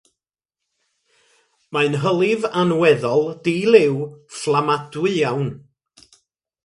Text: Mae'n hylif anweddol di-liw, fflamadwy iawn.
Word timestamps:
Mae'n 1.77 1.97
hylif 2.05 2.47
anweddol 2.61 3.23
di-liw, 3.49 4.01
fflamadwy 4.39 5.13
iawn. 5.21 5.47